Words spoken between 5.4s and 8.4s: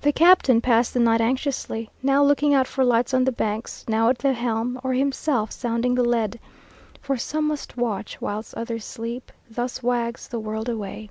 sounding the lead: "For some must watch